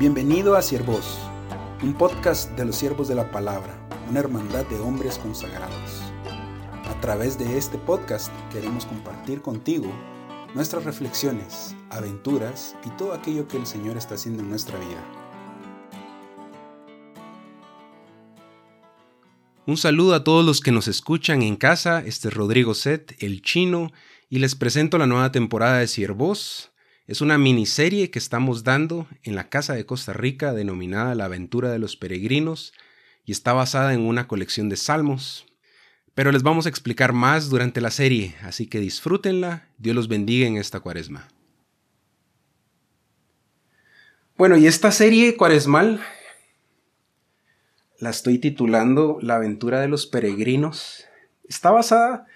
Bienvenido 0.00 0.56
a 0.56 0.62
Siervos, 0.62 1.18
un 1.82 1.92
podcast 1.92 2.52
de 2.52 2.64
los 2.64 2.76
siervos 2.76 3.06
de 3.06 3.14
la 3.14 3.30
palabra, 3.30 3.86
una 4.08 4.20
hermandad 4.20 4.64
de 4.64 4.80
hombres 4.80 5.18
consagrados. 5.18 6.00
A 6.88 6.98
través 7.02 7.38
de 7.38 7.58
este 7.58 7.76
podcast 7.76 8.32
queremos 8.50 8.86
compartir 8.86 9.42
contigo 9.42 9.92
nuestras 10.54 10.84
reflexiones, 10.84 11.76
aventuras 11.90 12.76
y 12.86 12.88
todo 12.96 13.12
aquello 13.12 13.46
que 13.46 13.58
el 13.58 13.66
Señor 13.66 13.98
está 13.98 14.14
haciendo 14.14 14.42
en 14.42 14.48
nuestra 14.48 14.78
vida. 14.78 15.04
Un 19.66 19.76
saludo 19.76 20.14
a 20.14 20.24
todos 20.24 20.46
los 20.46 20.62
que 20.62 20.72
nos 20.72 20.88
escuchan 20.88 21.42
en 21.42 21.56
casa, 21.56 22.02
este 22.06 22.28
es 22.28 22.34
Rodrigo 22.34 22.72
Set, 22.72 23.16
el 23.18 23.42
chino, 23.42 23.92
y 24.30 24.38
les 24.38 24.54
presento 24.54 24.96
la 24.96 25.06
nueva 25.06 25.30
temporada 25.30 25.80
de 25.80 25.88
Siervos, 25.88 26.69
es 27.10 27.20
una 27.20 27.38
miniserie 27.38 28.12
que 28.12 28.20
estamos 28.20 28.62
dando 28.62 29.08
en 29.24 29.34
la 29.34 29.48
Casa 29.48 29.74
de 29.74 29.84
Costa 29.84 30.12
Rica 30.12 30.52
denominada 30.52 31.16
La 31.16 31.24
aventura 31.24 31.72
de 31.72 31.80
los 31.80 31.96
peregrinos 31.96 32.72
y 33.24 33.32
está 33.32 33.52
basada 33.52 33.94
en 33.94 34.02
una 34.02 34.28
colección 34.28 34.68
de 34.68 34.76
salmos. 34.76 35.44
Pero 36.14 36.30
les 36.30 36.44
vamos 36.44 36.66
a 36.66 36.68
explicar 36.68 37.12
más 37.12 37.48
durante 37.48 37.80
la 37.80 37.90
serie, 37.90 38.36
así 38.44 38.68
que 38.68 38.78
disfrútenla, 38.78 39.66
Dios 39.76 39.96
los 39.96 40.06
bendiga 40.06 40.46
en 40.46 40.56
esta 40.56 40.78
cuaresma. 40.78 41.26
Bueno, 44.36 44.56
y 44.56 44.68
esta 44.68 44.92
serie 44.92 45.36
cuaresmal 45.36 46.00
la 47.98 48.10
estoy 48.10 48.38
titulando 48.38 49.18
La 49.20 49.34
aventura 49.34 49.80
de 49.80 49.88
los 49.88 50.06
peregrinos. 50.06 51.06
Está 51.48 51.72
basada 51.72 52.28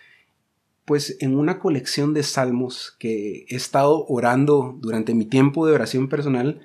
pues 0.84 1.16
en 1.20 1.36
una 1.36 1.58
colección 1.58 2.12
de 2.12 2.22
salmos 2.22 2.94
que 2.98 3.46
he 3.48 3.56
estado 3.56 4.04
orando 4.06 4.76
durante 4.80 5.14
mi 5.14 5.24
tiempo 5.24 5.66
de 5.66 5.74
oración 5.74 6.08
personal, 6.08 6.60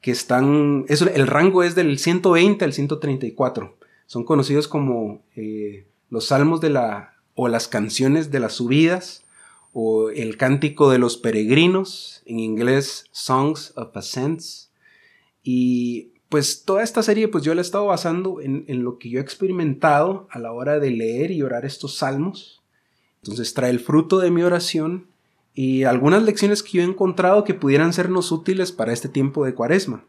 que 0.00 0.10
están, 0.10 0.86
el 0.88 1.26
rango 1.26 1.62
es 1.62 1.74
del 1.74 1.98
120 1.98 2.64
al 2.64 2.72
134. 2.72 3.76
Son 4.06 4.24
conocidos 4.24 4.66
como 4.66 5.22
eh, 5.36 5.86
los 6.08 6.26
salmos 6.26 6.60
de 6.60 6.70
la, 6.70 7.14
o 7.34 7.48
las 7.48 7.68
canciones 7.68 8.30
de 8.30 8.40
las 8.40 8.54
subidas, 8.54 9.24
o 9.72 10.10
el 10.10 10.36
cántico 10.36 10.90
de 10.90 10.98
los 10.98 11.16
peregrinos, 11.16 12.22
en 12.26 12.40
inglés 12.40 13.04
Songs 13.12 13.72
of 13.76 13.96
Ascents. 13.96 14.72
Y 15.44 16.14
pues 16.28 16.64
toda 16.64 16.82
esta 16.82 17.04
serie, 17.04 17.28
pues 17.28 17.44
yo 17.44 17.54
la 17.54 17.60
he 17.60 17.62
estado 17.62 17.86
basando 17.86 18.40
en, 18.40 18.64
en 18.66 18.82
lo 18.82 18.98
que 18.98 19.10
yo 19.10 19.20
he 19.20 19.22
experimentado 19.22 20.26
a 20.30 20.40
la 20.40 20.52
hora 20.52 20.80
de 20.80 20.90
leer 20.90 21.30
y 21.30 21.42
orar 21.42 21.64
estos 21.64 21.98
salmos 21.98 22.59
entonces 23.22 23.54
trae 23.54 23.70
el 23.70 23.80
fruto 23.80 24.18
de 24.18 24.30
mi 24.30 24.42
oración 24.42 25.06
y 25.54 25.84
algunas 25.84 26.22
lecciones 26.22 26.62
que 26.62 26.78
yo 26.78 26.82
he 26.82 26.86
encontrado 26.86 27.44
que 27.44 27.54
pudieran 27.54 27.92
sernos 27.92 28.32
útiles 28.32 28.72
para 28.72 28.92
este 28.92 29.08
tiempo 29.08 29.44
de 29.44 29.54
cuaresma. 29.54 30.04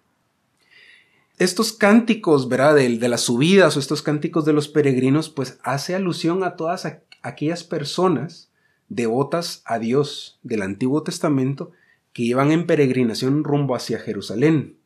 Estos 1.37 1.73
cánticos, 1.73 2.47
¿verdad? 2.47 2.75
De, 2.75 2.97
de 2.97 3.09
las 3.09 3.21
subidas 3.21 3.75
o 3.75 3.79
estos 3.79 4.01
cánticos 4.01 4.45
de 4.45 4.53
los 4.53 4.67
peregrinos, 4.67 5.29
pues 5.29 5.59
hace 5.63 5.95
alusión 5.95 6.43
a 6.43 6.55
todas 6.55 6.85
aquellas 7.21 7.63
personas 7.63 8.49
devotas 8.89 9.61
a 9.65 9.79
Dios 9.79 10.39
del 10.43 10.61
Antiguo 10.61 11.01
Testamento 11.03 11.71
que 12.13 12.23
iban 12.23 12.51
en 12.51 12.67
peregrinación 12.67 13.43
rumbo 13.43 13.75
hacia 13.75 13.99
Jerusalén. 13.99 14.77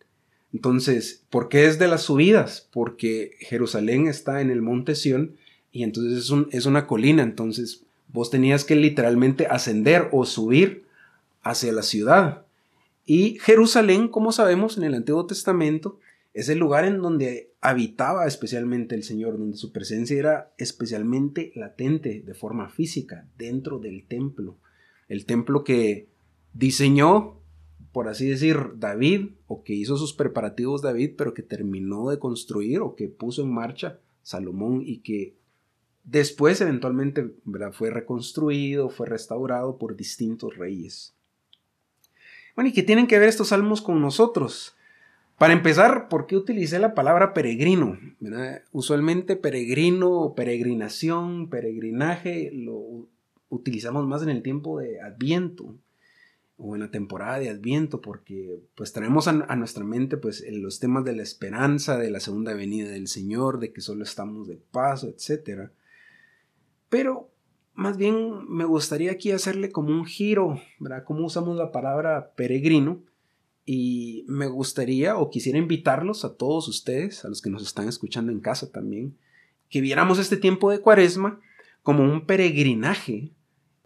Entonces, 0.54 1.24
¿por 1.30 1.50
qué 1.50 1.66
es 1.66 1.80
de 1.80 1.88
las 1.88 2.04
subidas? 2.04 2.70
Porque 2.72 3.32
Jerusalén 3.40 4.08
está 4.08 4.42
en 4.42 4.52
el 4.52 4.62
monte 4.62 4.96
Sión 4.96 5.36
y 5.72 5.84
entonces 5.84 6.18
es, 6.18 6.30
un, 6.30 6.48
es 6.52 6.66
una 6.66 6.88
colina, 6.88 7.24
entonces 7.24 7.85
Vos 8.16 8.32
tenías 8.32 8.64
que 8.64 8.78
literalmente 8.78 9.46
ascender 9.46 10.08
o 10.14 10.26
subir 10.26 10.86
hacia 11.44 11.74
la 11.74 11.82
ciudad. 11.82 12.46
Y 13.06 13.40
Jerusalén, 13.42 14.08
como 14.08 14.32
sabemos 14.32 14.78
en 14.78 14.86
el 14.86 14.94
Antiguo 14.94 15.26
Testamento, 15.26 16.00
es 16.34 16.48
el 16.48 16.58
lugar 16.58 16.86
en 16.86 17.02
donde 17.02 17.52
habitaba 17.60 18.26
especialmente 18.26 18.96
el 18.96 19.04
Señor, 19.04 19.38
donde 19.38 19.58
su 19.58 19.74
presencia 19.74 20.18
era 20.18 20.54
especialmente 20.58 21.52
latente 21.56 22.24
de 22.26 22.34
forma 22.34 22.70
física 22.70 23.28
dentro 23.38 23.80
del 23.80 24.08
templo. 24.08 24.56
El 25.10 25.26
templo 25.26 25.66
que 25.66 26.08
diseñó, 26.54 27.42
por 27.92 28.08
así 28.08 28.30
decir, 28.30 28.58
David, 28.78 29.32
o 29.48 29.62
que 29.62 29.74
hizo 29.74 29.98
sus 29.98 30.14
preparativos 30.14 30.82
David, 30.82 31.16
pero 31.18 31.34
que 31.34 31.44
terminó 31.44 32.10
de 32.10 32.18
construir 32.18 32.80
o 32.80 32.96
que 32.96 33.10
puso 33.10 33.44
en 33.44 33.54
marcha 33.54 34.00
Salomón 34.24 34.84
y 34.86 35.00
que 35.00 35.36
Después, 36.06 36.62
eventualmente, 36.62 37.32
fue 37.74 37.90
reconstruido, 37.90 38.90
fue 38.90 39.08
restaurado 39.08 39.78
por 39.78 39.96
distintos 39.96 40.56
reyes. 40.56 41.16
Bueno, 42.56 42.70
¿y 42.70 42.74
qué 42.74 42.84
tienen 42.84 43.08
que 43.08 43.20
ver 43.20 43.28
estos 43.28 43.50
salmos 43.50 43.82
con 43.82 44.02
nosotros? 44.02 44.76
Para 45.38 45.54
empezar, 45.54 46.08
¿por 46.08 46.28
qué 46.28 46.38
utilicé 46.38 46.80
la 46.80 46.94
palabra 46.94 47.34
peregrino? 47.34 48.00
Usualmente 48.72 49.36
peregrino, 49.36 50.34
peregrinación, 50.36 51.50
peregrinaje, 51.50 52.52
lo 52.54 53.08
utilizamos 53.50 54.08
más 54.08 54.22
en 54.24 54.30
el 54.30 54.44
tiempo 54.44 54.80
de 54.80 55.02
Adviento 55.02 55.76
o 56.58 56.76
en 56.76 56.82
la 56.82 56.92
temporada 56.92 57.40
de 57.40 57.50
Adviento, 57.50 58.00
porque 58.00 58.62
pues 58.76 58.94
traemos 58.94 59.28
a, 59.28 59.34
nuestra 59.56 59.84
mente 59.84 60.16
pues 60.16 60.46
los 60.50 60.80
temas 60.80 61.04
de 61.04 61.16
la 61.16 61.24
esperanza, 61.24 61.98
de 61.98 62.12
la 62.12 62.22
segunda 62.22 62.54
venida 62.54 62.90
del 62.90 63.08
Señor, 63.10 63.60
de 63.60 63.74
que 63.74 63.82
solo 63.82 64.04
estamos 64.04 64.48
de 64.48 64.56
paso, 64.72 65.10
etcétera. 65.10 65.72
Pero 66.90 67.30
más 67.74 67.98
bien 67.98 68.48
me 68.48 68.66
gustaría 68.66 69.12
aquí 69.12 69.32
hacerle 69.32 69.72
como 69.72 69.90
un 69.90 70.06
giro, 70.06 70.60
¿verdad? 70.80 71.04
Cómo 71.04 71.26
usamos 71.26 71.58
la 71.58 71.72
palabra 71.72 72.32
peregrino. 72.36 73.02
Y 73.66 74.26
me 74.28 74.48
gustaría 74.48 75.18
o 75.18 75.30
quisiera 75.30 75.58
invitarlos 75.58 76.24
a 76.24 76.36
todos 76.36 76.68
ustedes, 76.68 77.26
a 77.26 77.30
los 77.30 77.42
que 77.42 77.50
nos 77.50 77.64
están 77.64 77.88
escuchando 77.88 78.32
en 78.32 78.40
casa 78.40 78.72
también, 78.72 79.18
que 79.70 79.82
viéramos 79.82 80.20
este 80.20 80.38
tiempo 80.38 80.70
de 80.70 80.80
cuaresma 80.80 81.40
como 81.82 82.04
un 82.04 82.28
peregrinaje 82.28 83.32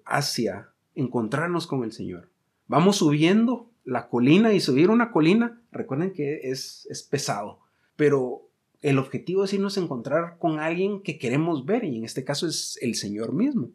hacia 0.06 0.70
encontrarnos 0.96 1.66
con 1.66 1.86
el 1.86 1.94
Señor. 1.94 2.30
Vamos 2.68 2.98
subiendo 2.98 3.72
la 3.86 4.10
colina 4.10 4.54
y 4.54 4.60
subir 4.60 4.90
una 4.90 5.12
colina, 5.12 5.62
recuerden 5.72 6.12
que 6.12 6.52
es, 6.52 6.86
es 6.90 7.02
pesado, 7.04 7.60
pero 7.96 8.49
el 8.82 8.98
objetivo 8.98 9.44
es 9.44 9.54
irnos 9.54 9.78
a 9.78 9.82
encontrar 9.82 10.38
con 10.40 10.60
alguien 10.60 11.02
que 11.02 11.18
queremos 11.18 11.66
ver 11.66 11.84
y 11.84 11.98
en 11.98 12.06
este 12.06 12.24
caso 12.24 12.48
es 12.48 12.78
el 12.82 12.96
Señor 12.96 13.34
mismo. 13.34 13.70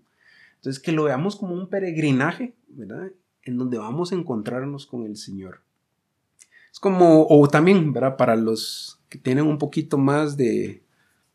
Entonces 0.56 0.82
que 0.82 0.92
lo 0.92 1.04
veamos 1.04 1.36
como 1.36 1.54
un 1.54 1.68
peregrinaje, 1.68 2.54
¿verdad? 2.68 3.10
En 3.42 3.58
donde 3.58 3.78
vamos 3.78 4.12
a 4.12 4.14
encontrarnos 4.14 4.86
con 4.86 5.04
el 5.04 5.16
Señor. 5.16 5.60
Es 6.72 6.80
como, 6.80 7.26
o 7.28 7.48
también, 7.48 7.92
¿verdad? 7.92 8.16
Para 8.16 8.34
los 8.34 8.98
que 9.08 9.18
tienen 9.18 9.46
un 9.46 9.58
poquito 9.58 9.98
más 9.98 10.36
de, 10.36 10.82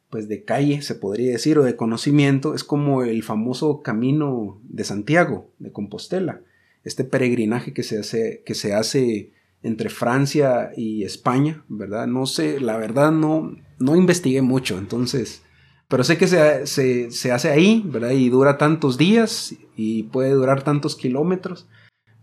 pues 0.10 0.28
de 0.28 0.44
calle, 0.44 0.82
se 0.82 0.96
podría 0.96 1.32
decir, 1.32 1.60
o 1.60 1.64
de 1.64 1.76
conocimiento, 1.76 2.56
es 2.56 2.64
como 2.64 3.04
el 3.04 3.24
famoso 3.24 3.82
camino 3.82 4.60
de 4.64 4.84
Santiago, 4.84 5.50
de 5.60 5.72
Compostela. 5.72 6.42
Este 6.84 7.04
peregrinaje 7.04 7.74
que 7.74 7.84
se 7.84 8.00
hace, 8.00 8.42
que 8.46 8.56
se 8.56 8.74
hace 8.74 9.32
entre 9.62 9.90
Francia 9.90 10.72
y 10.76 11.04
España, 11.04 11.64
¿verdad? 11.68 12.08
No 12.08 12.26
sé, 12.26 12.60
la 12.60 12.78
verdad 12.78 13.12
no, 13.12 13.56
no 13.78 13.96
investigué 13.96 14.42
mucho, 14.42 14.78
entonces, 14.78 15.44
pero 15.90 16.04
sé 16.04 16.18
que 16.18 16.28
se, 16.28 17.12
se, 17.12 17.32
hace 17.32 17.50
ahí, 17.50 17.84
¿verdad? 17.86 18.12
Y 18.12 18.30
dura 18.30 18.58
tantos 18.58 18.98
días 18.98 19.56
y 19.76 20.04
puede 20.04 20.32
durar 20.32 20.64
tantos 20.64 20.96
kilómetros. 20.96 21.68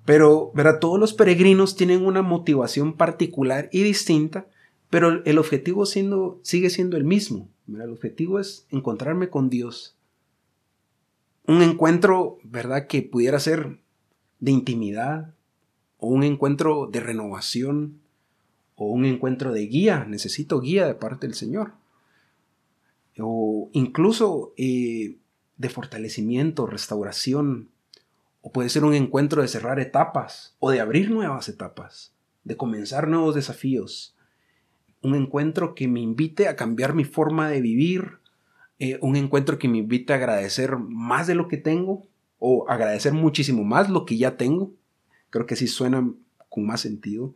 Pero, 0.04 0.52
¿verdad? 0.54 0.78
Todos 0.78 1.00
los 1.00 1.14
peregrinos 1.14 1.74
tienen 1.74 2.06
una 2.06 2.22
motivación 2.22 2.92
particular 2.92 3.68
y 3.72 3.82
distinta, 3.82 4.46
pero 4.88 5.24
el 5.24 5.38
objetivo 5.38 5.84
siendo, 5.84 6.38
sigue 6.42 6.70
siendo 6.70 6.96
el 6.96 7.02
mismo. 7.02 7.48
El 7.68 7.90
objetivo 7.90 8.38
es 8.38 8.66
encontrarme 8.70 9.30
con 9.30 9.50
Dios. 9.50 9.96
Un 11.48 11.60
encuentro, 11.62 12.38
¿verdad? 12.44 12.86
Que 12.86 13.02
pudiera 13.02 13.40
ser 13.40 13.80
de 14.38 14.52
intimidad, 14.52 15.34
o 15.98 16.08
un 16.08 16.22
encuentro 16.22 16.88
de 16.90 17.00
renovación 17.00 18.00
o 18.74 18.90
un 18.90 19.06
encuentro 19.06 19.52
de 19.52 19.66
guía, 19.66 20.04
necesito 20.04 20.60
guía 20.60 20.86
de 20.86 20.94
parte 20.94 21.26
del 21.26 21.34
Señor. 21.34 21.72
O 23.18 23.70
incluso 23.72 24.52
eh, 24.58 25.16
de 25.56 25.68
fortalecimiento, 25.70 26.66
restauración, 26.66 27.70
o 28.42 28.52
puede 28.52 28.68
ser 28.68 28.84
un 28.84 28.94
encuentro 28.94 29.40
de 29.40 29.48
cerrar 29.48 29.80
etapas 29.80 30.54
o 30.58 30.70
de 30.70 30.80
abrir 30.80 31.10
nuevas 31.10 31.48
etapas, 31.48 32.12
de 32.44 32.56
comenzar 32.56 33.08
nuevos 33.08 33.34
desafíos. 33.34 34.14
Un 35.00 35.14
encuentro 35.14 35.74
que 35.74 35.88
me 35.88 36.00
invite 36.00 36.46
a 36.46 36.56
cambiar 36.56 36.94
mi 36.94 37.04
forma 37.04 37.48
de 37.48 37.62
vivir, 37.62 38.18
eh, 38.78 38.98
un 39.00 39.16
encuentro 39.16 39.58
que 39.58 39.68
me 39.68 39.78
invite 39.78 40.12
a 40.12 40.16
agradecer 40.16 40.76
más 40.76 41.26
de 41.26 41.34
lo 41.34 41.48
que 41.48 41.56
tengo 41.56 42.06
o 42.38 42.68
agradecer 42.68 43.14
muchísimo 43.14 43.64
más 43.64 43.88
lo 43.88 44.04
que 44.04 44.18
ya 44.18 44.36
tengo 44.36 44.74
Creo 45.30 45.46
que 45.46 45.56
sí 45.56 45.66
suena 45.66 46.08
con 46.48 46.66
más 46.66 46.80
sentido. 46.80 47.34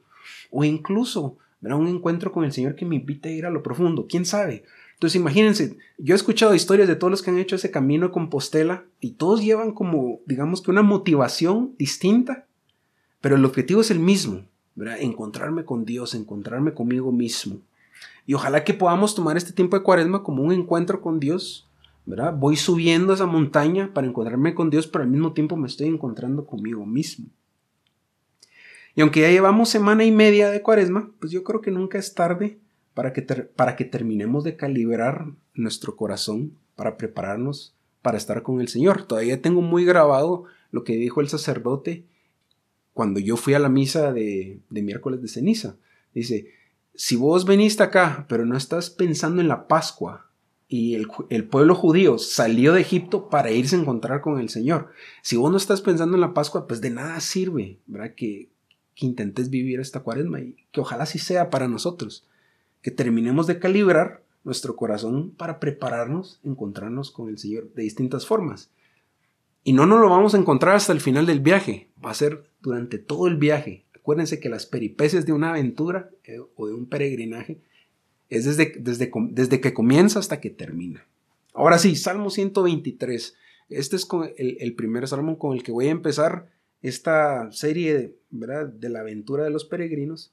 O 0.51 0.65
incluso, 0.65 1.39
¿verdad? 1.61 1.79
Un 1.79 1.89
encuentro 1.89 2.33
con 2.33 2.45
el 2.45 2.53
Señor 2.53 2.75
que 2.75 2.85
me 2.85 2.97
invita 2.97 3.29
a 3.29 3.33
ir 3.33 3.47
a 3.47 3.51
lo 3.51 3.63
profundo. 3.63 4.07
¿Quién 4.09 4.25
sabe? 4.25 4.65
Entonces 5.01 5.19
imagínense, 5.19 5.79
yo 5.97 6.15
he 6.15 6.17
escuchado 6.17 6.55
historias 6.55 6.87
de 6.87 6.95
todos 6.95 7.11
los 7.11 7.23
que 7.23 7.31
han 7.31 7.39
hecho 7.39 7.57
ese 7.57 7.71
camino 7.71 8.09
de 8.09 8.13
Compostela 8.13 8.85
y 9.01 9.13
todos 9.13 9.43
llevan 9.43 9.73
como, 9.73 10.21
digamos 10.27 10.61
que 10.61 10.71
una 10.71 10.83
motivación 10.83 11.75
distinta, 11.79 12.47
pero 13.23 13.37
el 13.37 13.45
objetivo 13.47 13.81
es 13.81 13.91
el 13.91 13.99
mismo, 13.99 14.45
¿verdad? 14.75 14.99
Encontrarme 15.01 15.65
con 15.65 15.87
Dios, 15.87 16.15
encontrarme 16.15 16.75
conmigo 16.75 17.13
mismo. 17.13 17.61
Y 18.27 18.35
ojalá 18.35 18.63
que 18.63 18.75
podamos 18.75 19.15
tomar 19.15 19.39
este 19.39 19.55
tiempo 19.55 19.79
de 19.79 19.83
cuaresma 19.83 20.23
como 20.23 20.43
un 20.43 20.53
encuentro 20.53 21.01
con 21.01 21.19
Dios, 21.19 21.67
¿verdad? 22.05 22.35
Voy 22.37 22.57
subiendo 22.57 23.15
esa 23.15 23.25
montaña 23.25 23.95
para 23.95 24.07
encontrarme 24.07 24.55
con 24.55 24.69
Dios, 24.69 24.87
pero 24.87 25.05
al 25.05 25.11
mismo 25.11 25.33
tiempo 25.33 25.57
me 25.57 25.67
estoy 25.67 25.89
encontrando 25.89 26.45
conmigo 26.45 26.85
mismo. 26.85 27.27
Y 29.01 29.03
aunque 29.03 29.23
ya 29.23 29.31
llevamos 29.31 29.71
semana 29.71 30.05
y 30.05 30.13
media 30.13 30.51
de 30.51 30.61
cuaresma, 30.61 31.11
pues 31.21 31.33
yo 31.33 31.43
creo 31.43 31.63
que 31.63 31.71
nunca 31.71 31.97
es 31.97 32.13
tarde 32.15 32.59
para 32.93 33.15
que, 33.15 33.23
para 33.23 33.75
que 33.75 33.87
terminemos 33.87 34.45
de 34.45 34.57
calibrar 34.57 35.25
nuestro 35.55 35.97
corazón, 35.97 36.59
para 36.77 36.99
prepararnos 36.99 37.75
para 38.03 38.19
estar 38.19 38.43
con 38.43 38.61
el 38.61 38.69
Señor. 38.69 39.07
Todavía 39.07 39.41
tengo 39.41 39.63
muy 39.63 39.87
grabado 39.87 40.45
lo 40.71 40.85
que 40.85 40.97
dijo 40.97 41.23
el 41.23 41.31
sacerdote 41.31 42.05
cuando 42.93 43.21
yo 43.21 43.39
fui 43.39 43.55
a 43.55 43.59
la 43.59 43.71
misa 43.71 44.13
de, 44.13 44.61
de 44.69 44.83
miércoles 44.83 45.23
de 45.23 45.29
ceniza. 45.29 45.77
Dice, 46.13 46.49
si 46.95 47.17
vos 47.17 47.47
veniste 47.47 47.83
acá, 47.83 48.27
pero 48.29 48.45
no 48.45 48.55
estás 48.55 48.91
pensando 48.91 49.41
en 49.41 49.49
la 49.49 49.67
Pascua, 49.67 50.27
y 50.69 50.95
el, 50.95 51.49
pueblo 51.49 51.75
judío 51.75 52.19
salió 52.19 52.75
de 52.75 52.83
Egipto 52.83 53.31
para 53.31 53.51
irse 53.51 53.77
a 53.77 53.81
encontrar 53.81 54.21
con 54.21 54.39
el 54.39 54.51
Señor. 54.51 54.91
Si 55.23 55.37
vos 55.37 55.51
no 55.51 55.57
estás 55.57 55.81
pensando 55.81 56.17
en 56.17 56.21
la 56.21 56.35
Pascua, 56.35 56.69
pues 56.69 56.83
de 56.83 56.91
nada 56.91 57.19
sirve, 57.21 57.79
¿verdad? 57.87 58.15
Que, 58.15 58.51
que 59.01 59.07
intentes 59.07 59.49
vivir 59.49 59.81
esta 59.81 60.01
cuaresma 60.01 60.41
y 60.41 60.57
que 60.71 60.81
ojalá 60.83 61.05
así 61.05 61.19
sea 61.19 61.49
para 61.49 61.69
nosotros. 61.69 62.29
Que 62.83 62.91
terminemos 62.91 63.47
de 63.47 63.59
calibrar 63.59 64.23
nuestro 64.45 64.77
corazón 64.77 65.31
para 65.31 65.59
prepararnos, 65.59 66.39
encontrarnos 66.45 67.11
con 67.11 67.31
el 67.31 67.39
Señor 67.39 67.73
de 67.73 67.83
distintas 67.83 68.27
formas. 68.27 68.71
Y 69.65 69.73
no 69.73 69.87
nos 69.87 70.01
lo 70.01 70.11
vamos 70.11 70.35
a 70.35 70.39
encontrar 70.39 70.77
hasta 70.77 70.93
el 70.93 71.01
final 71.01 71.25
del 71.25 71.41
viaje, 71.41 71.89
va 72.05 72.11
a 72.11 72.15
ser 72.15 72.45
durante 72.61 72.99
todo 72.99 73.27
el 73.27 73.37
viaje. 73.37 73.85
Acuérdense 73.95 74.39
que 74.39 74.51
las 74.51 74.67
peripecias 74.67 75.25
de 75.25 75.33
una 75.33 75.51
aventura 75.51 76.11
eh, 76.25 76.39
o 76.55 76.67
de 76.67 76.75
un 76.75 76.87
peregrinaje 76.87 77.59
es 78.29 78.45
desde, 78.45 78.75
desde, 78.79 79.11
desde, 79.31 79.61
que 79.61 79.73
comienza 79.73 80.19
hasta 80.19 80.41
que 80.41 80.51
termina. 80.51 81.07
Ahora 81.55 81.79
sí, 81.79 81.97
Salmo 81.97 82.29
123. 82.29 83.35
Este 83.71 83.97
es 83.97 84.09
el, 84.37 84.59
el, 84.61 84.75
primer 84.75 85.09
salmo 85.09 85.39
con 85.39 85.57
el 85.57 85.63
que 85.63 85.73
voy 85.73 85.89
a 85.89 85.91
empezar 85.91 86.49
esta 86.83 87.51
serie 87.53 88.17
¿verdad? 88.31 88.67
de 88.67 88.89
la 88.89 89.01
aventura 89.01 89.45
de 89.45 89.51
los 89.51 89.65
peregrinos. 89.65 90.33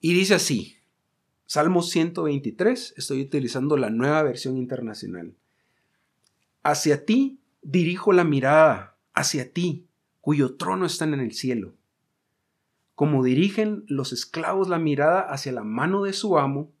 Y 0.00 0.14
dice 0.14 0.34
así, 0.34 0.76
Salmo 1.46 1.82
123, 1.82 2.94
estoy 2.96 3.22
utilizando 3.22 3.76
la 3.76 3.90
nueva 3.90 4.22
versión 4.22 4.56
internacional. 4.56 5.34
Hacia 6.62 7.04
ti 7.04 7.38
dirijo 7.62 8.12
la 8.12 8.24
mirada, 8.24 8.96
hacia 9.12 9.52
ti, 9.52 9.86
cuyo 10.20 10.54
trono 10.56 10.86
está 10.86 11.04
en 11.04 11.14
el 11.14 11.32
cielo. 11.32 11.74
Como 12.94 13.22
dirigen 13.22 13.84
los 13.88 14.12
esclavos 14.12 14.68
la 14.68 14.78
mirada 14.78 15.20
hacia 15.20 15.52
la 15.52 15.64
mano 15.64 16.04
de 16.04 16.12
su 16.12 16.38
amo, 16.38 16.72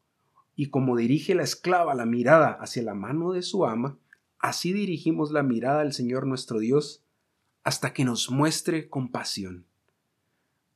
y 0.56 0.66
como 0.66 0.96
dirige 0.96 1.34
la 1.34 1.42
esclava 1.42 1.94
la 1.94 2.06
mirada 2.06 2.52
hacia 2.60 2.82
la 2.82 2.94
mano 2.94 3.32
de 3.32 3.42
su 3.42 3.66
ama, 3.66 3.98
así 4.38 4.72
dirigimos 4.72 5.30
la 5.30 5.42
mirada 5.42 5.80
al 5.80 5.92
Señor 5.92 6.26
nuestro 6.26 6.58
Dios 6.58 7.03
hasta 7.64 7.94
que 7.94 8.04
nos 8.04 8.30
muestre 8.30 8.88
compasión. 8.88 9.64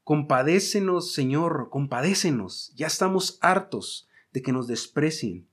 Compadécenos, 0.04 1.12
Señor, 1.12 1.68
compadécenos. 1.70 2.72
Ya 2.74 2.86
estamos 2.86 3.38
hartos 3.42 4.08
de 4.32 4.40
que 4.40 4.52
nos 4.52 4.66
desprecien. 4.66 5.46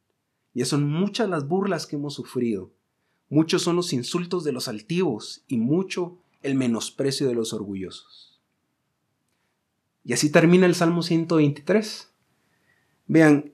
Ya 0.53 0.63
son 0.65 0.89
muchas 0.89 1.27
las 1.27 1.45
burlas 1.47 1.85
que 1.85 1.97
hemos 1.97 2.13
sufrido. 2.13 2.71
Muchos 3.27 3.63
son 3.63 3.75
los 3.75 3.91
insultos 3.91 4.45
de 4.45 4.53
los 4.53 4.69
altivos 4.69 5.43
y 5.47 5.57
mucho 5.57 6.17
el 6.41 6.55
menosprecio 6.55 7.27
de 7.27 7.35
los 7.35 7.51
orgullosos. 7.51 8.39
Y 10.05 10.13
así 10.13 10.29
termina 10.29 10.65
el 10.65 10.75
Salmo 10.75 11.03
123. 11.03 12.09
Vean, 13.07 13.51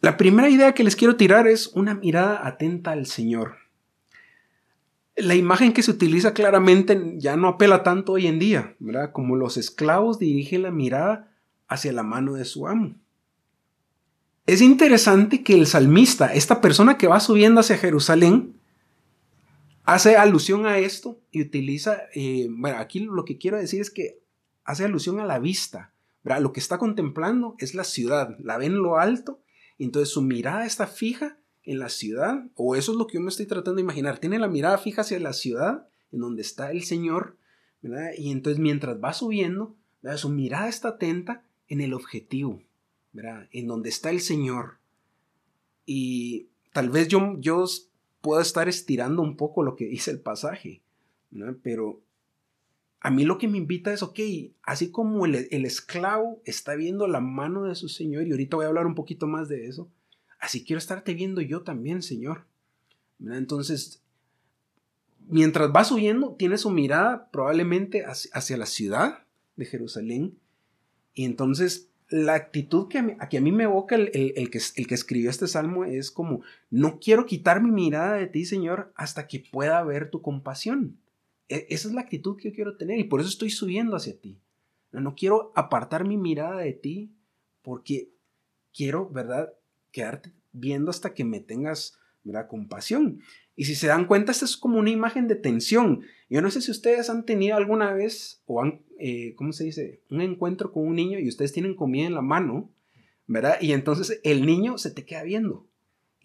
la 0.00 0.16
primera 0.16 0.48
idea 0.48 0.74
que 0.74 0.84
les 0.84 0.94
quiero 0.94 1.16
tirar 1.16 1.48
es 1.48 1.68
una 1.68 1.94
mirada 1.94 2.46
atenta 2.46 2.92
al 2.92 3.06
Señor 3.06 3.63
la 5.16 5.34
imagen 5.34 5.72
que 5.72 5.82
se 5.82 5.90
utiliza 5.90 6.34
claramente 6.34 7.14
ya 7.16 7.36
no 7.36 7.48
apela 7.48 7.82
tanto 7.82 8.12
hoy 8.12 8.26
en 8.26 8.38
día, 8.38 8.74
¿verdad? 8.80 9.12
Como 9.12 9.36
los 9.36 9.56
esclavos 9.56 10.18
dirigen 10.18 10.62
la 10.62 10.70
mirada 10.70 11.32
hacia 11.68 11.92
la 11.92 12.02
mano 12.02 12.34
de 12.34 12.44
su 12.44 12.66
amo. 12.66 12.96
Es 14.46 14.60
interesante 14.60 15.42
que 15.42 15.54
el 15.54 15.66
salmista, 15.66 16.34
esta 16.34 16.60
persona 16.60 16.98
que 16.98 17.06
va 17.06 17.20
subiendo 17.20 17.60
hacia 17.60 17.78
Jerusalén, 17.78 18.60
hace 19.84 20.16
alusión 20.16 20.66
a 20.66 20.78
esto 20.78 21.20
y 21.30 21.42
utiliza, 21.42 22.02
eh, 22.14 22.48
bueno, 22.50 22.78
aquí 22.78 23.00
lo 23.00 23.24
que 23.24 23.38
quiero 23.38 23.56
decir 23.56 23.80
es 23.80 23.90
que 23.90 24.18
hace 24.64 24.84
alusión 24.84 25.20
a 25.20 25.24
la 25.24 25.38
vista, 25.38 25.94
¿verdad? 26.24 26.42
Lo 26.42 26.52
que 26.52 26.60
está 26.60 26.78
contemplando 26.78 27.54
es 27.58 27.74
la 27.74 27.84
ciudad, 27.84 28.36
la 28.40 28.58
ve 28.58 28.66
en 28.66 28.82
lo 28.82 28.98
alto, 28.98 29.40
y 29.78 29.84
entonces 29.84 30.12
su 30.12 30.22
mirada 30.22 30.66
está 30.66 30.86
fija 30.86 31.38
en 31.64 31.78
la 31.78 31.88
ciudad, 31.88 32.46
o 32.54 32.76
eso 32.76 32.92
es 32.92 32.98
lo 32.98 33.06
que 33.06 33.14
yo 33.14 33.20
me 33.20 33.30
estoy 33.30 33.46
tratando 33.46 33.76
de 33.76 33.82
imaginar, 33.82 34.18
tiene 34.18 34.38
la 34.38 34.48
mirada 34.48 34.78
fija 34.78 35.00
hacia 35.00 35.18
la 35.18 35.32
ciudad, 35.32 35.88
en 36.12 36.20
donde 36.20 36.42
está 36.42 36.70
el 36.70 36.84
Señor. 36.84 37.36
Y 38.16 38.30
entonces 38.30 38.60
mientras 38.60 39.02
va 39.02 39.12
subiendo, 39.12 39.74
su 40.16 40.28
mirada 40.28 40.68
está 40.68 40.88
atenta 40.88 41.44
en 41.68 41.80
el 41.80 41.94
objetivo. 41.94 42.62
En 43.50 43.66
donde 43.66 43.88
está 43.88 44.10
el 44.10 44.20
Señor. 44.20 44.78
Y 45.86 46.48
tal 46.72 46.90
vez 46.90 47.08
yo, 47.08 47.36
yo 47.38 47.64
pueda 48.20 48.42
estar 48.42 48.68
estirando 48.68 49.22
un 49.22 49.36
poco 49.36 49.62
lo 49.62 49.76
que 49.76 49.86
dice 49.86 50.10
el 50.10 50.20
pasaje, 50.20 50.82
Pero 51.62 52.00
a 53.00 53.10
mí 53.10 53.24
lo 53.24 53.38
que 53.38 53.48
me 53.48 53.58
invita 53.58 53.92
es, 53.92 54.02
ok, 54.02 54.18
así 54.62 54.90
como 54.90 55.26
el, 55.26 55.46
el 55.50 55.64
esclavo 55.66 56.40
está 56.44 56.74
viendo 56.74 57.06
la 57.06 57.20
mano 57.20 57.64
de 57.64 57.74
su 57.74 57.88
Señor, 57.88 58.26
y 58.26 58.30
ahorita 58.30 58.56
voy 58.56 58.64
a 58.64 58.68
hablar 58.68 58.86
un 58.86 58.94
poquito 58.94 59.26
más 59.26 59.48
de 59.48 59.66
eso, 59.66 59.90
Así 60.44 60.62
quiero 60.62 60.76
estarte 60.76 61.14
viendo 61.14 61.40
yo 61.40 61.62
también, 61.62 62.02
Señor. 62.02 62.44
Entonces, 63.18 64.02
mientras 65.26 65.70
va 65.74 65.84
subiendo, 65.84 66.34
tiene 66.34 66.58
su 66.58 66.68
mirada 66.68 67.30
probablemente 67.30 68.04
hacia, 68.04 68.58
la 68.58 68.66
ciudad 68.66 69.24
de 69.56 69.64
Jerusalén. 69.64 70.36
Y 71.14 71.24
entonces 71.24 71.88
la 72.10 72.34
actitud 72.34 72.88
que 72.88 72.98
a 72.98 73.02
mí, 73.02 73.14
a 73.18 73.40
mí 73.40 73.52
me 73.52 73.64
evoca 73.64 73.94
el, 73.94 74.10
que, 74.50 74.60
el 74.76 74.86
que 74.86 74.94
escribió 74.94 75.30
este 75.30 75.48
salmo 75.48 75.86
es 75.86 76.10
como, 76.10 76.42
no 76.68 77.00
quiero 77.00 77.24
quitar 77.24 77.62
mi 77.62 77.70
mirada 77.70 78.16
de 78.16 78.26
ti, 78.26 78.44
Señor, 78.44 78.92
hasta 78.96 79.26
que 79.26 79.42
pueda 79.50 79.82
ver 79.82 80.10
tu 80.10 80.20
compasión. 80.20 80.98
E, 81.48 81.68
esa 81.70 81.88
es 81.88 81.94
la 81.94 82.02
actitud 82.02 82.36
que 82.36 82.50
yo 82.50 82.54
quiero 82.54 82.76
tener 82.76 82.98
y 82.98 83.04
por 83.04 83.20
eso 83.20 83.30
estoy 83.30 83.48
subiendo 83.48 83.96
hacia 83.96 84.20
ti. 84.20 84.38
no 84.92 85.14
quiero 85.14 85.52
apartar 85.54 86.06
mi 86.06 86.18
mirada 86.18 86.58
de 86.58 86.74
ti 86.74 87.14
porque 87.62 88.10
quiero, 88.74 89.08
¿verdad? 89.08 89.54
Quedarte 89.94 90.32
viendo 90.52 90.90
hasta 90.90 91.14
que 91.14 91.24
me 91.24 91.40
tengas 91.40 91.98
¿verdad? 92.24 92.48
compasión. 92.48 93.20
Y 93.56 93.64
si 93.64 93.74
se 93.76 93.86
dan 93.86 94.06
cuenta, 94.06 94.32
esta 94.32 94.44
es 94.44 94.56
como 94.56 94.78
una 94.78 94.90
imagen 94.90 95.28
de 95.28 95.36
tensión. 95.36 96.02
Yo 96.28 96.42
no 96.42 96.50
sé 96.50 96.60
si 96.60 96.70
ustedes 96.70 97.08
han 97.08 97.24
tenido 97.24 97.56
alguna 97.56 97.92
vez 97.92 98.42
o 98.46 98.60
han, 98.60 98.82
eh, 98.98 99.34
¿cómo 99.36 99.52
se 99.52 99.64
dice? 99.64 100.02
Un 100.10 100.20
encuentro 100.20 100.72
con 100.72 100.86
un 100.86 100.96
niño 100.96 101.18
y 101.18 101.28
ustedes 101.28 101.52
tienen 101.52 101.76
comida 101.76 102.06
en 102.06 102.14
la 102.14 102.22
mano, 102.22 102.72
¿verdad? 103.26 103.58
Y 103.60 103.72
entonces 103.72 104.20
el 104.24 104.44
niño 104.44 104.76
se 104.76 104.90
te 104.90 105.04
queda 105.04 105.22
viendo. 105.22 105.68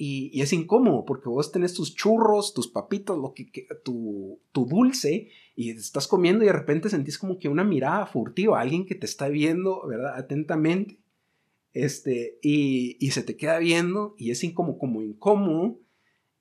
Y, 0.02 0.42
es 0.42 0.54
incómodo 0.54 1.04
porque 1.06 1.28
vos 1.28 1.52
tenés 1.52 1.74
tus 1.74 1.94
churros, 1.94 2.54
tus 2.54 2.70
papitos, 2.70 3.18
lo 3.18 3.34
que, 3.34 3.52
tu, 3.84 4.40
tu, 4.54 4.66
dulce 4.66 5.28
y 5.58 5.72
estás 5.72 6.08
comiendo 6.08 6.44
y 6.44 6.48
de 6.48 6.54
repente 6.54 6.90
sentís 6.90 7.18
como 7.18 7.38
que 7.38 7.50
una 7.50 7.66
mirada 7.66 8.06
furtiva, 8.06 8.62
alguien 8.62 8.86
que 8.86 8.96
te 8.96 9.06
está 9.06 9.28
viendo, 9.28 9.86
¿verdad? 9.86 10.16
Atentamente 10.16 11.00
este, 11.74 12.40
y, 12.42 12.98
se 13.12 13.24
te 13.24 13.38
queda 13.38 13.60
viendo 13.60 14.16
y 14.18 14.32
es 14.32 14.44
como, 14.54 14.78
como 14.78 15.02
incómodo 15.02 15.80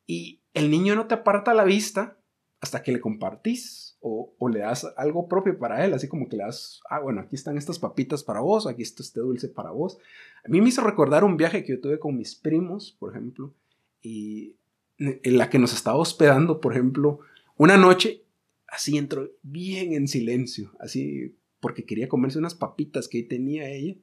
y 0.06 0.42
el 0.54 0.70
niño 0.70 0.94
no 0.94 1.06
te 1.06 1.14
aparta 1.14 1.54
la 1.54 1.64
vista 1.64 2.18
hasta 2.61 2.82
que 2.82 2.92
le 2.92 3.00
compartís 3.00 3.97
o, 4.00 4.35
le 4.50 4.61
das 4.61 4.87
algo 4.97 5.28
propio 5.28 5.58
para 5.58 5.85
él, 5.85 5.92
así 5.92 6.08
como 6.08 6.28
que 6.28 6.37
le 6.37 6.44
das, 6.44 6.80
ah, 6.88 7.00
bueno, 7.00 7.20
aquí 7.20 7.37
están 7.37 7.58
estas 7.58 7.78
papitas 7.78 8.25
para 8.25 8.40
vos, 8.40 8.66
aquí 8.66 8.82
está 8.82 9.02
este 9.02 9.20
dulce 9.20 9.49
para 9.49 9.70
vos. 9.70 9.99
A 10.44 10.49
mí 10.49 10.61
me 10.61 10.68
hizo 10.68 10.82
recordar 10.82 11.25
un 11.25 11.37
viaje 11.37 11.62
que 11.62 11.73
yo 11.73 11.80
tuve 11.80 11.99
con 11.99 12.16
mis 12.16 12.35
primos, 12.35 12.97
por 12.99 13.12
ejemplo, 13.12 13.54
y 14.00 14.56
en 14.99 15.38
la 15.38 15.50
que 15.50 15.58
nos 15.58 15.73
estaba 15.73 15.99
hospedando, 15.99 16.61
por 16.61 16.73
ejemplo, 16.73 17.20
una 17.56 17.76
noche, 17.76 18.25
así 18.66 18.97
entró 18.97 19.30
bien 19.42 19.92
en 19.92 20.08
silencio, 20.08 20.73
así 20.80 21.37
porque 21.61 21.85
quería 21.85 22.08
comerse 22.08 22.38
unas 22.38 22.54
papitas 22.54 23.08
que 23.08 23.23
tenía 23.23 23.68
ella 23.68 23.97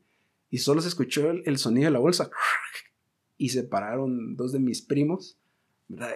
y 0.56 0.60
solo 0.60 0.80
se 0.80 0.88
escuchó 0.88 1.32
el, 1.32 1.58
sonido 1.58 1.88
de 1.88 1.92
la 1.92 2.00
bolsa 2.00 2.30
y 3.38 3.50
se 3.50 3.64
pararon 3.64 4.38
dos 4.38 4.54
de 4.54 4.60
mis 4.60 4.82
primos 4.82 5.38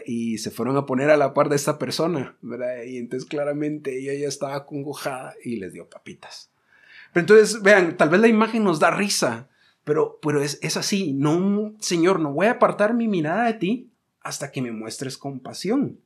y 0.05 0.38
se 0.38 0.50
fueron 0.50 0.77
a 0.77 0.86
poner 0.86 1.10
a 1.10 1.17
la 1.17 1.34
par 1.34 1.50
de 1.50 1.58
esta 1.58 1.77
persona 1.77 2.38
y 2.88 3.00
entonces 3.00 3.27
claramente 3.27 4.00
ella 4.00 4.13
ya 4.13 4.29
estaba 4.29 4.65
congojada 4.65 5.36
y 5.43 5.58
les 5.58 5.74
dio 5.74 5.89
papitas. 5.89 6.51
Pero 7.12 7.24
entonces, 7.24 7.62
vean, 7.62 7.98
tal 7.98 8.08
vez 8.08 8.22
la 8.22 8.29
imagen 8.29 8.63
nos 8.63 8.79
da 8.79 8.91
risa, 8.91 9.50
pero, 9.84 10.19
pero 10.22 10.41
es, 10.41 10.58
es 10.62 10.77
así, 10.77 11.12
no, 11.12 11.75
Señor, 11.81 12.22
no 12.22 12.31
voy 12.31 12.46
a 12.46 12.51
apartar 12.51 12.93
mi 12.93 13.10
mirada 13.10 13.43
de 13.43 13.55
ti 13.55 13.91
hasta 14.22 14.53
que 14.53 14.62
me 14.62 14.72
muestres 14.72 15.17
compasión. 15.17 16.00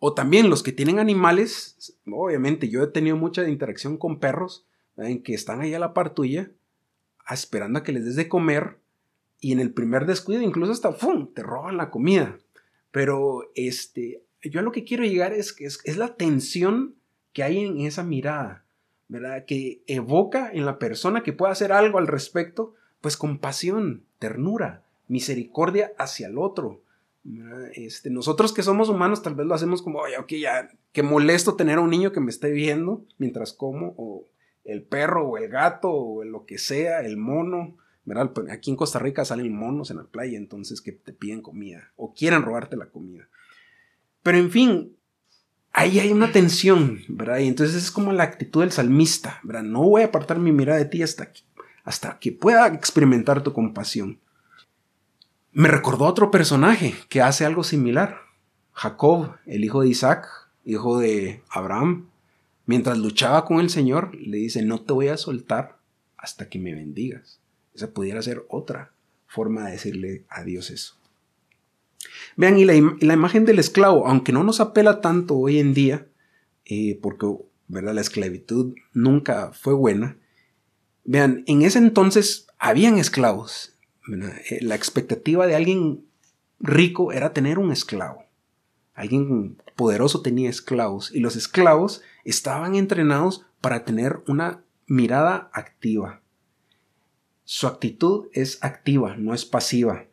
O 0.00 0.12
también 0.12 0.50
los 0.50 0.64
que 0.64 0.72
tienen 0.72 0.98
animales, 0.98 1.96
obviamente 2.04 2.68
yo 2.68 2.82
he 2.82 2.88
tenido 2.88 3.16
mucha 3.16 3.48
interacción 3.48 3.96
con 3.96 4.18
perros, 4.18 4.66
en 4.96 5.22
que 5.22 5.34
están 5.34 5.60
ahí 5.60 5.72
a 5.72 5.78
la 5.78 5.94
par 5.94 6.12
tuya, 6.12 6.50
esperando 7.34 7.78
a 7.78 7.82
que 7.82 7.92
les 7.92 8.04
des 8.04 8.16
de 8.16 8.28
comer, 8.28 8.78
y 9.40 9.52
en 9.52 9.60
el 9.60 9.72
primer 9.72 10.06
descuido 10.06 10.42
incluso 10.42 10.72
hasta 10.72 10.92
¡fum! 10.92 11.32
te 11.32 11.42
roban 11.42 11.76
la 11.76 11.90
comida. 11.90 12.38
Pero 12.90 13.50
este, 13.54 14.22
yo 14.42 14.60
a 14.60 14.62
lo 14.62 14.72
que 14.72 14.84
quiero 14.84 15.04
llegar 15.04 15.32
es 15.32 15.52
que 15.52 15.66
es, 15.66 15.96
la 15.96 16.16
tensión 16.16 16.94
que 17.32 17.42
hay 17.42 17.64
en 17.64 17.80
esa 17.80 18.02
mirada, 18.02 18.64
¿verdad? 19.08 19.44
Que 19.44 19.82
evoca 19.86 20.50
en 20.52 20.64
la 20.64 20.78
persona 20.78 21.22
que 21.22 21.32
pueda 21.32 21.52
hacer 21.52 21.72
algo 21.72 21.98
al 21.98 22.06
respecto, 22.06 22.74
pues 23.00 23.16
compasión, 23.16 24.04
ternura, 24.18 24.84
misericordia 25.08 25.92
hacia 25.98 26.28
el 26.28 26.38
otro. 26.38 26.80
Este, 27.74 28.08
nosotros 28.08 28.52
que 28.52 28.62
somos 28.62 28.88
humanos 28.88 29.22
tal 29.22 29.34
vez 29.34 29.46
lo 29.46 29.54
hacemos 29.54 29.82
como, 29.82 29.98
oye, 29.98 30.16
ok, 30.16 30.32
ya, 30.40 30.70
que 30.92 31.02
molesto 31.02 31.56
tener 31.56 31.78
a 31.78 31.82
un 31.82 31.90
niño 31.90 32.12
que 32.12 32.20
me 32.20 32.30
esté 32.30 32.50
viendo 32.50 33.04
mientras 33.18 33.52
como, 33.52 34.24
el 34.66 34.82
perro, 34.82 35.28
o 35.28 35.38
el 35.38 35.48
gato, 35.48 35.90
o 35.90 36.24
lo 36.24 36.44
que 36.44 36.58
sea, 36.58 37.00
el 37.00 37.16
mono. 37.16 37.76
¿verdad? 38.04 38.32
Aquí 38.50 38.70
en 38.70 38.76
Costa 38.76 38.98
Rica 38.98 39.24
salen 39.24 39.54
monos 39.54 39.90
en 39.90 39.96
la 39.96 40.04
playa, 40.04 40.38
entonces 40.38 40.80
que 40.80 40.92
te 40.92 41.12
piden 41.12 41.42
comida, 41.42 41.92
o 41.96 42.14
quieren 42.14 42.42
robarte 42.42 42.76
la 42.76 42.86
comida. 42.86 43.28
Pero 44.22 44.38
en 44.38 44.50
fin, 44.50 44.96
ahí 45.72 45.98
hay 45.98 46.12
una 46.12 46.30
tensión, 46.30 47.00
¿verdad? 47.08 47.38
Y 47.38 47.48
entonces 47.48 47.76
es 47.76 47.90
como 47.90 48.12
la 48.12 48.22
actitud 48.22 48.60
del 48.60 48.72
salmista, 48.72 49.40
¿verdad? 49.42 49.64
No 49.64 49.82
voy 49.82 50.02
a 50.02 50.06
apartar 50.06 50.38
mi 50.38 50.52
mirada 50.52 50.78
de 50.78 50.86
ti 50.86 51.02
hasta 51.02 51.30
hasta 51.84 52.18
que 52.18 52.32
pueda 52.32 52.66
experimentar 52.66 53.42
tu 53.42 53.52
compasión. 53.52 54.18
Me 55.52 55.68
recordó 55.68 56.04
otro 56.04 56.30
personaje 56.32 56.94
que 57.08 57.22
hace 57.22 57.44
algo 57.44 57.62
similar. 57.62 58.22
Jacob, 58.72 59.36
el 59.46 59.64
hijo 59.64 59.82
de 59.82 59.88
Isaac, 59.88 60.26
hijo 60.64 60.98
de 60.98 61.42
Abraham, 61.48 62.10
mientras 62.66 62.98
luchaba 62.98 63.44
con 63.44 63.60
el 63.60 63.70
Señor, 63.70 64.14
le 64.14 64.38
dice, 64.38 64.62
no 64.62 64.82
te 64.82 64.92
voy 64.92 65.08
a 65.08 65.16
soltar 65.16 65.78
hasta 66.16 66.48
que 66.48 66.58
me 66.58 66.74
bendigas. 66.74 67.40
Esa 67.74 67.92
pudiera 67.92 68.20
ser 68.22 68.44
otra 68.48 68.92
forma 69.26 69.66
de 69.66 69.72
decirle 69.72 70.24
a 70.28 70.42
Dios 70.44 70.70
eso. 70.70 70.96
Vean, 72.36 72.58
y 72.58 72.64
la, 72.64 72.74
imagen 72.74 73.44
del 73.44 73.58
esclavo, 73.58 74.06
aunque 74.06 74.32
no 74.32 74.44
nos 74.44 74.60
apela 74.60 75.00
tanto 75.00 75.36
hoy 75.36 75.58
en 75.58 75.74
día, 75.74 76.06
eh, 76.64 76.98
porque 77.00 77.26
¿verdad? 77.68 77.94
la 77.94 78.00
esclavitud 78.00 78.74
nunca 78.92 79.52
fue 79.52 79.74
buena, 79.74 80.16
vean, 81.04 81.44
en 81.46 81.62
ese 81.62 81.78
entonces 81.78 82.46
habían 82.58 82.98
esclavos. 82.98 83.74
Eh, 84.50 84.58
la 84.62 84.74
expectativa 84.74 85.46
de 85.46 85.56
alguien 85.56 86.04
rico 86.60 87.12
era 87.12 87.32
tener 87.32 87.58
un 87.58 87.72
esclavo. 87.72 88.25
Alguien 88.96 89.62
poderoso 89.76 90.22
tenía 90.22 90.50
esclavos 90.50 91.14
y 91.14 91.20
los 91.20 91.36
esclavos 91.36 92.02
estaban 92.24 92.74
entrenados 92.74 93.46
para 93.60 93.84
tener 93.84 94.22
una 94.26 94.64
mirada 94.86 95.50
activa. 95.52 96.22
Su 97.44 97.66
actitud 97.66 98.26
es 98.32 98.64
activa, 98.64 99.16
no 99.16 99.34
es 99.34 99.44
pasiva. 99.44 100.06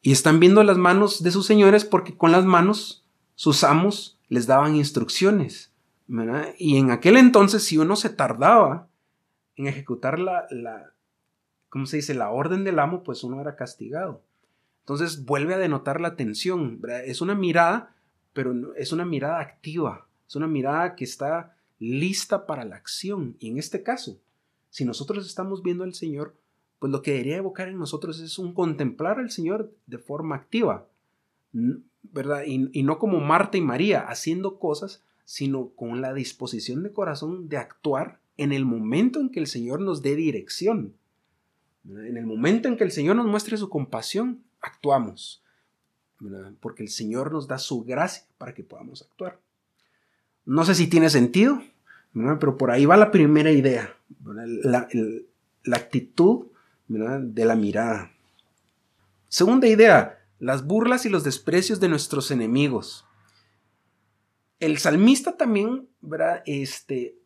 Y 0.00 0.12
están 0.12 0.38
viendo 0.38 0.62
las 0.62 0.78
manos 0.78 1.22
de 1.22 1.32
sus 1.32 1.44
señores 1.44 1.84
porque 1.84 2.16
con 2.16 2.30
las 2.30 2.44
manos 2.44 3.04
sus 3.34 3.64
amos 3.64 4.18
les 4.28 4.46
daban 4.46 4.76
instrucciones. 4.76 5.72
Y 6.58 6.76
en 6.76 6.90
aquel 6.90 7.16
entonces, 7.16 7.64
si 7.64 7.78
uno 7.78 7.96
se 7.96 8.10
tardaba 8.10 8.88
en 9.56 9.66
ejecutar 9.66 10.18
la, 10.18 10.46
¿cómo 11.68 11.86
se 11.86 11.96
dice?, 11.96 12.14
la 12.14 12.30
orden 12.30 12.62
del 12.62 12.78
amo, 12.78 13.02
pues 13.02 13.24
uno 13.24 13.40
era 13.40 13.56
castigado. 13.56 14.22
Entonces 14.80 15.24
vuelve 15.24 15.54
a 15.54 15.58
denotar 15.58 16.00
la 16.00 16.08
atención. 16.08 16.80
Es 17.06 17.20
una 17.22 17.34
mirada, 17.34 17.93
pero 18.34 18.74
es 18.74 18.92
una 18.92 19.06
mirada 19.06 19.40
activa. 19.40 20.06
Es 20.28 20.36
una 20.36 20.48
mirada 20.48 20.94
que 20.96 21.04
está 21.04 21.56
lista 21.78 22.46
para 22.46 22.64
la 22.64 22.76
acción. 22.76 23.36
Y 23.38 23.48
en 23.48 23.58
este 23.58 23.82
caso, 23.82 24.20
si 24.68 24.84
nosotros 24.84 25.24
estamos 25.24 25.62
viendo 25.62 25.84
al 25.84 25.94
Señor, 25.94 26.36
pues 26.80 26.92
lo 26.92 27.00
que 27.00 27.12
debería 27.12 27.36
evocar 27.36 27.68
en 27.68 27.78
nosotros 27.78 28.20
es 28.20 28.38
un 28.38 28.52
contemplar 28.52 29.18
al 29.18 29.30
Señor 29.30 29.72
de 29.86 29.98
forma 29.98 30.34
activa, 30.34 30.88
¿verdad? 32.02 32.42
Y, 32.46 32.82
no 32.82 32.98
como 32.98 33.20
Marta 33.20 33.56
y 33.56 33.62
María 33.62 34.00
haciendo 34.00 34.58
cosas, 34.58 35.02
sino 35.24 35.70
con 35.70 36.00
la 36.00 36.12
disposición 36.12 36.82
de 36.82 36.92
corazón 36.92 37.48
de 37.48 37.56
actuar 37.56 38.20
en 38.36 38.52
el 38.52 38.64
momento 38.64 39.20
en 39.20 39.30
que 39.30 39.40
el 39.40 39.46
Señor 39.46 39.80
nos 39.80 40.02
dé 40.02 40.16
dirección. 40.16 40.94
En 41.88 42.16
el 42.16 42.26
momento 42.26 42.66
en 42.66 42.76
que 42.76 42.84
el 42.84 42.90
Señor 42.90 43.14
nos 43.16 43.26
muestre 43.26 43.56
su 43.56 43.68
compasión, 43.68 44.42
actuamos. 44.60 45.43
Porque 46.60 46.82
el 46.82 46.88
Señor 46.88 47.32
nos 47.32 47.48
da 47.48 47.58
su 47.58 47.84
gracia 47.84 48.24
para 48.38 48.54
que 48.54 48.64
podamos 48.64 49.02
actuar. 49.02 49.40
No 50.44 50.64
sé 50.64 50.74
si 50.74 50.86
tiene 50.86 51.10
sentido, 51.10 51.62
pero 52.12 52.56
por 52.56 52.70
ahí 52.70 52.86
va 52.86 52.96
la 52.96 53.10
primera 53.10 53.50
idea. 53.50 53.96
La, 54.24 54.88
la 55.64 55.76
actitud 55.76 56.46
de 56.88 57.44
la 57.44 57.56
mirada. 57.56 58.12
Segunda 59.28 59.66
idea, 59.66 60.24
las 60.38 60.66
burlas 60.66 61.06
y 61.06 61.08
los 61.08 61.24
desprecios 61.24 61.80
de 61.80 61.88
nuestros 61.88 62.30
enemigos. 62.30 63.06
El 64.60 64.78
salmista 64.78 65.36
también. 65.36 65.88
Este, 66.46 67.16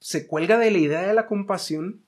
se 0.00 0.26
cuelga 0.26 0.58
de 0.58 0.70
la 0.70 0.78
idea 0.78 1.02
de 1.02 1.14
la 1.14 1.26
compasión 1.26 2.02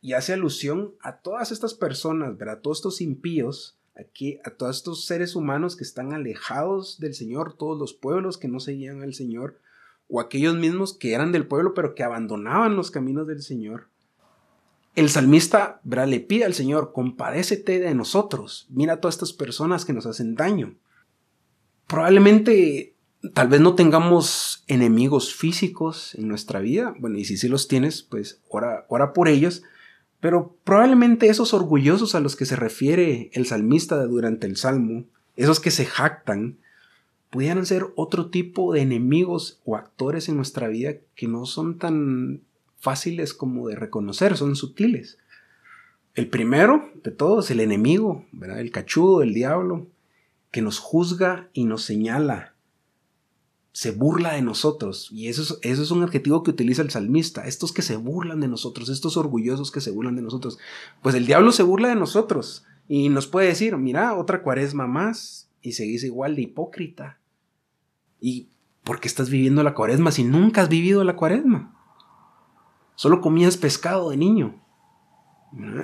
y 0.00 0.12
hace 0.12 0.32
alusión 0.32 0.94
a 1.00 1.18
todas 1.18 1.50
estas 1.50 1.74
personas, 1.74 2.38
¿verdad? 2.38 2.58
A 2.58 2.62
todos 2.62 2.78
estos 2.78 3.00
impíos, 3.00 3.76
aquí, 3.96 4.38
a 4.44 4.50
todos 4.50 4.76
estos 4.76 5.04
seres 5.06 5.36
humanos 5.36 5.76
que 5.76 5.84
están 5.84 6.12
alejados 6.12 6.98
del 6.98 7.14
Señor, 7.14 7.56
todos 7.56 7.78
los 7.78 7.94
pueblos 7.94 8.38
que 8.38 8.48
no 8.48 8.60
seguían 8.60 9.02
al 9.02 9.14
Señor, 9.14 9.58
o 10.08 10.20
aquellos 10.20 10.56
mismos 10.56 10.94
que 10.94 11.14
eran 11.14 11.32
del 11.32 11.46
pueblo 11.46 11.74
pero 11.74 11.94
que 11.94 12.02
abandonaban 12.02 12.76
los 12.76 12.90
caminos 12.90 13.26
del 13.26 13.42
Señor. 13.42 13.88
El 14.94 15.08
salmista 15.08 15.80
le 15.84 16.20
pide 16.20 16.44
al 16.44 16.54
Señor, 16.54 16.92
compadécete 16.92 17.80
de 17.80 17.94
nosotros, 17.94 18.66
mira 18.70 18.94
a 18.94 19.00
todas 19.00 19.16
estas 19.16 19.32
personas 19.32 19.84
que 19.84 19.92
nos 19.92 20.06
hacen 20.06 20.34
daño. 20.34 20.76
Probablemente, 21.88 22.94
tal 23.32 23.48
vez 23.48 23.60
no 23.60 23.74
tengamos 23.74 24.64
enemigos 24.68 25.34
físicos 25.34 26.14
en 26.14 26.28
nuestra 26.28 26.60
vida, 26.60 26.94
bueno, 26.98 27.18
y 27.18 27.24
si 27.24 27.36
sí 27.36 27.48
los 27.48 27.66
tienes, 27.66 28.02
pues 28.02 28.40
ora, 28.48 28.86
ora 28.88 29.12
por 29.12 29.28
ellos, 29.28 29.62
pero 30.24 30.56
probablemente 30.64 31.28
esos 31.28 31.52
orgullosos 31.52 32.14
a 32.14 32.20
los 32.20 32.34
que 32.34 32.46
se 32.46 32.56
refiere 32.56 33.28
el 33.34 33.44
salmista 33.44 34.02
durante 34.06 34.46
el 34.46 34.56
salmo, 34.56 35.04
esos 35.36 35.60
que 35.60 35.70
se 35.70 35.84
jactan, 35.84 36.56
pudieran 37.28 37.66
ser 37.66 37.88
otro 37.94 38.30
tipo 38.30 38.72
de 38.72 38.80
enemigos 38.80 39.60
o 39.66 39.76
actores 39.76 40.30
en 40.30 40.36
nuestra 40.36 40.68
vida 40.68 40.94
que 41.14 41.28
no 41.28 41.44
son 41.44 41.76
tan 41.76 42.40
fáciles 42.78 43.34
como 43.34 43.68
de 43.68 43.76
reconocer, 43.76 44.38
son 44.38 44.56
sutiles. 44.56 45.18
El 46.14 46.30
primero 46.30 46.90
de 47.02 47.10
todos, 47.10 47.50
el 47.50 47.60
enemigo, 47.60 48.24
¿verdad? 48.32 48.60
el 48.60 48.70
cachudo, 48.70 49.20
el 49.20 49.34
diablo, 49.34 49.88
que 50.50 50.62
nos 50.62 50.78
juzga 50.78 51.50
y 51.52 51.66
nos 51.66 51.82
señala, 51.82 52.53
se 53.74 53.90
burla 53.90 54.34
de 54.34 54.42
nosotros. 54.42 55.08
Y 55.10 55.26
eso 55.26 55.42
es, 55.42 55.58
eso 55.62 55.82
es 55.82 55.90
un 55.90 56.04
adjetivo 56.04 56.44
que 56.44 56.52
utiliza 56.52 56.80
el 56.80 56.90
salmista, 56.90 57.44
estos 57.44 57.72
que 57.72 57.82
se 57.82 57.96
burlan 57.96 58.40
de 58.40 58.46
nosotros, 58.46 58.88
estos 58.88 59.16
orgullosos 59.16 59.72
que 59.72 59.80
se 59.80 59.90
burlan 59.90 60.14
de 60.14 60.22
nosotros. 60.22 60.58
Pues 61.02 61.16
el 61.16 61.26
diablo 61.26 61.50
se 61.50 61.64
burla 61.64 61.88
de 61.88 61.96
nosotros 61.96 62.64
y 62.88 63.08
nos 63.08 63.26
puede 63.26 63.48
decir, 63.48 63.76
mira, 63.76 64.14
otra 64.14 64.42
cuaresma 64.42 64.86
más 64.86 65.48
y 65.60 65.72
seguís 65.72 66.04
igual 66.04 66.36
de 66.36 66.42
hipócrita. 66.42 67.18
¿Y 68.20 68.46
por 68.84 69.00
qué 69.00 69.08
estás 69.08 69.28
viviendo 69.28 69.64
la 69.64 69.74
cuaresma 69.74 70.12
si 70.12 70.22
nunca 70.22 70.62
has 70.62 70.68
vivido 70.68 71.02
la 71.02 71.16
cuaresma? 71.16 71.74
Solo 72.94 73.20
comías 73.20 73.56
pescado 73.56 74.10
de 74.10 74.16
niño. 74.16 74.62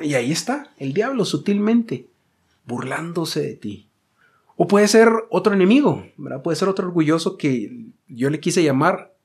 Y 0.00 0.14
ahí 0.14 0.30
está 0.30 0.73
el 0.76 0.92
diablo 0.92 1.25
sutilmente, 1.25 2.09
burlándose 2.66 3.40
de 3.40 3.54
ti. 3.56 3.89
O 4.62 4.68
puede 4.68 4.88
ser 4.88 5.08
otro 5.30 5.54
enemigo, 5.54 6.06
¿verdad? 6.18 6.42
Puede 6.42 6.54
ser 6.54 6.68
otro 6.68 6.86
orgulloso 6.86 7.38
que 7.38 7.86
yo 8.08 8.28
le 8.28 8.40
quise 8.40 8.62
llamar 8.62 9.16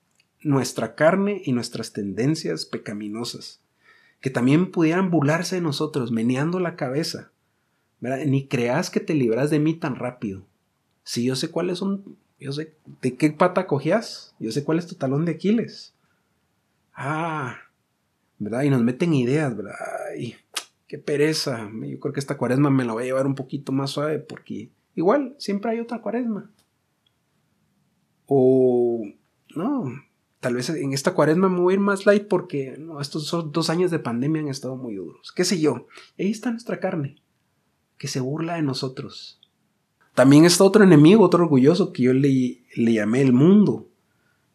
nuestra 0.42 0.96
carne 0.96 1.42
y 1.44 1.52
nuestras 1.52 1.92
tendencias 1.92 2.66
pecaminosas, 2.66 3.60
que 4.22 4.30
también 4.30 4.72
pudieran 4.72 5.12
burlarse 5.12 5.56
de 5.56 5.62
nosotros, 5.62 6.10
meneando 6.14 6.62
la 6.62 6.78
cabeza. 6.78 7.34
Ni 8.00 8.48
creas 8.48 8.90
que 8.90 9.02
te 9.02 9.14
libras 9.14 9.50
de 9.50 9.60
mí 9.60 9.74
tan 9.74 9.98
rápido. 9.98 10.46
Si 11.04 11.26
yo 11.26 11.36
sé 11.36 11.52
cuáles 11.52 11.80
son, 11.80 12.16
yo 12.40 12.54
sé 12.54 12.74
de 13.02 13.18
qué 13.18 13.30
pata 13.32 13.68
cogías, 13.68 14.34
yo 14.40 14.54
sé 14.54 14.64
cuál 14.64 14.80
es 14.80 14.88
tu 14.88 14.96
talón 14.96 15.26
de 15.26 15.34
Aquiles. 15.34 15.94
Ah, 16.94 17.58
¿verdad? 18.40 18.64
Y 18.64 18.70
nos 18.70 18.84
meten 18.84 19.14
ideas, 19.14 19.54
¿verdad? 19.54 19.76
Qué 20.88 20.98
pereza. 20.98 21.70
Yo 21.82 22.00
creo 22.00 22.14
que 22.14 22.22
esta 22.22 22.38
cuaresma 22.38 22.70
me 22.70 22.86
la 22.86 22.94
voy 22.94 23.04
a 23.04 23.08
llevar 23.08 23.28
un 23.28 23.36
poquito 23.36 23.74
más 23.74 23.92
suave 23.92 24.20
porque 24.20 24.70
igual 24.96 25.36
siempre 25.38 25.72
hay 25.72 25.80
otra 25.80 26.02
cuaresma. 26.02 26.52
O, 28.26 29.04
no, 29.56 29.86
tal 30.40 30.56
vez 30.56 30.70
en 30.70 30.94
esta 30.94 31.14
cuaresma 31.14 31.50
me 31.50 31.60
voy 31.60 31.74
a 31.74 31.76
ir 31.76 31.80
más 31.80 32.06
light 32.06 32.28
porque 32.28 32.78
estos 33.00 33.52
dos 33.52 33.70
años 33.70 33.92
de 33.92 34.00
pandemia 34.00 34.42
han 34.42 34.48
estado 34.48 34.76
muy 34.76 34.96
duros. 34.96 35.32
¿Qué 35.32 35.46
sé 35.46 35.60
yo? 35.60 35.88
Ahí 36.18 36.32
está 36.32 36.52
nuestra 36.52 36.80
carne, 36.80 37.18
que 37.98 38.08
se 38.08 38.20
burla 38.20 38.56
de 38.56 38.64
nosotros. 38.64 39.40
También 40.16 40.46
está 40.46 40.64
otro 40.64 40.84
enemigo, 40.84 41.24
otro 41.24 41.44
orgulloso 41.44 41.92
que 41.92 42.04
yo 42.04 42.14
le, 42.14 42.64
le 42.76 42.94
llamé 42.94 43.22
el 43.22 43.34
mundo. 43.34 43.90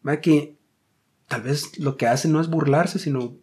¿verdad? 0.01 0.21
Que 0.21 0.57
tal 1.27 1.43
vez 1.43 1.77
lo 1.79 1.97
que 1.97 2.07
hace 2.07 2.27
no 2.27 2.41
es 2.41 2.49
burlarse, 2.49 2.99
sino 2.99 3.37